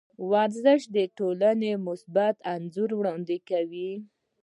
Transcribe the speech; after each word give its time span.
ورزش 0.31 0.81
د 0.95 0.97
ټولنې 1.17 1.71
مثبت 1.87 2.35
انځور 2.53 2.89
وړاندې 2.95 3.37
کوي. 3.49 3.91